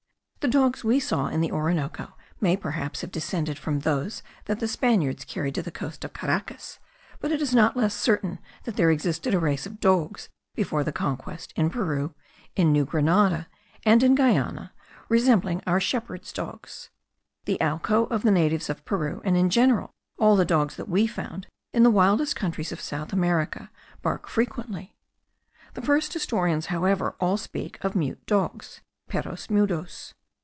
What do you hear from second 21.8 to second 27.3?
the wildest countries of South America, bark frequently. The first historians, however,